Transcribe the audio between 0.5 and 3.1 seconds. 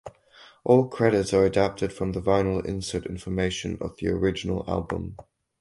All credits are adapted from the vinyl insert